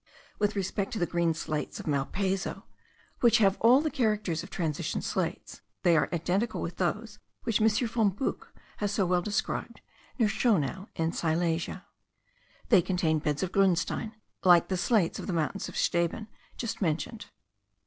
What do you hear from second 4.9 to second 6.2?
slates, they are